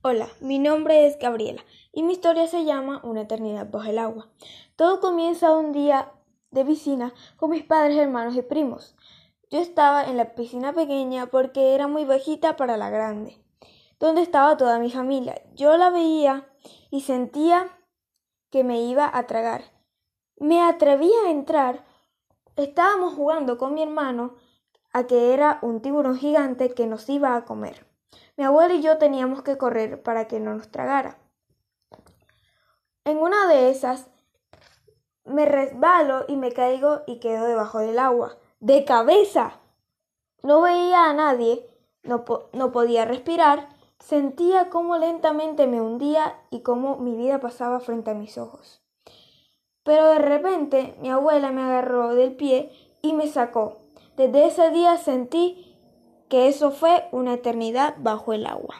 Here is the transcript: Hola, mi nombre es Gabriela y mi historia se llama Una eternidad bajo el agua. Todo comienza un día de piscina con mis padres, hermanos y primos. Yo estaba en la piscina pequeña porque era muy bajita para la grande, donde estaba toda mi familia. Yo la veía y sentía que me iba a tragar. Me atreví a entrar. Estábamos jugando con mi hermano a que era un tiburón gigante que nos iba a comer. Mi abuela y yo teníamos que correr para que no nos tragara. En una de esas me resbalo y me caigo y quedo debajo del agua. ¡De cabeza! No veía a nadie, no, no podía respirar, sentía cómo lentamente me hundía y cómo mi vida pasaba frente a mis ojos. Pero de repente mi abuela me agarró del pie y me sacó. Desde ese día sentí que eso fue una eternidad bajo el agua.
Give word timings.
Hola, 0.00 0.28
mi 0.38 0.60
nombre 0.60 1.08
es 1.08 1.18
Gabriela 1.18 1.60
y 1.92 2.04
mi 2.04 2.12
historia 2.12 2.46
se 2.46 2.64
llama 2.64 3.00
Una 3.02 3.22
eternidad 3.22 3.68
bajo 3.68 3.90
el 3.90 3.98
agua. 3.98 4.28
Todo 4.76 5.00
comienza 5.00 5.50
un 5.56 5.72
día 5.72 6.12
de 6.52 6.64
piscina 6.64 7.12
con 7.36 7.50
mis 7.50 7.64
padres, 7.64 7.98
hermanos 7.98 8.36
y 8.36 8.42
primos. 8.42 8.94
Yo 9.50 9.58
estaba 9.58 10.04
en 10.04 10.16
la 10.16 10.36
piscina 10.36 10.72
pequeña 10.72 11.26
porque 11.26 11.74
era 11.74 11.88
muy 11.88 12.04
bajita 12.04 12.54
para 12.54 12.76
la 12.76 12.90
grande, 12.90 13.42
donde 13.98 14.22
estaba 14.22 14.56
toda 14.56 14.78
mi 14.78 14.88
familia. 14.92 15.42
Yo 15.56 15.76
la 15.76 15.90
veía 15.90 16.48
y 16.92 17.00
sentía 17.00 17.66
que 18.50 18.62
me 18.62 18.80
iba 18.82 19.10
a 19.12 19.26
tragar. 19.26 19.64
Me 20.36 20.62
atreví 20.62 21.10
a 21.26 21.30
entrar. 21.32 21.84
Estábamos 22.54 23.14
jugando 23.14 23.58
con 23.58 23.74
mi 23.74 23.82
hermano 23.82 24.36
a 24.92 25.08
que 25.08 25.34
era 25.34 25.58
un 25.60 25.82
tiburón 25.82 26.16
gigante 26.16 26.72
que 26.72 26.86
nos 26.86 27.08
iba 27.08 27.34
a 27.34 27.44
comer. 27.44 27.87
Mi 28.36 28.44
abuela 28.44 28.74
y 28.74 28.82
yo 28.82 28.98
teníamos 28.98 29.42
que 29.42 29.58
correr 29.58 30.02
para 30.02 30.28
que 30.28 30.40
no 30.40 30.54
nos 30.54 30.70
tragara. 30.70 31.18
En 33.04 33.18
una 33.18 33.48
de 33.48 33.70
esas 33.70 34.08
me 35.24 35.44
resbalo 35.44 36.24
y 36.28 36.36
me 36.36 36.52
caigo 36.52 37.02
y 37.06 37.20
quedo 37.20 37.46
debajo 37.46 37.78
del 37.78 37.98
agua. 37.98 38.38
¡De 38.60 38.84
cabeza! 38.84 39.60
No 40.42 40.62
veía 40.62 41.10
a 41.10 41.14
nadie, 41.14 41.68
no, 42.02 42.24
no 42.52 42.72
podía 42.72 43.04
respirar, 43.04 43.68
sentía 43.98 44.70
cómo 44.70 44.96
lentamente 44.96 45.66
me 45.66 45.80
hundía 45.80 46.40
y 46.50 46.60
cómo 46.60 46.96
mi 46.96 47.16
vida 47.16 47.40
pasaba 47.40 47.80
frente 47.80 48.10
a 48.10 48.14
mis 48.14 48.38
ojos. 48.38 48.82
Pero 49.82 50.06
de 50.06 50.18
repente 50.18 50.94
mi 51.00 51.10
abuela 51.10 51.50
me 51.50 51.62
agarró 51.62 52.14
del 52.14 52.36
pie 52.36 52.70
y 53.02 53.14
me 53.14 53.26
sacó. 53.26 53.78
Desde 54.16 54.46
ese 54.46 54.70
día 54.70 54.96
sentí 54.96 55.77
que 56.28 56.48
eso 56.48 56.70
fue 56.70 57.04
una 57.12 57.34
eternidad 57.34 57.94
bajo 57.98 58.32
el 58.32 58.46
agua. 58.46 58.76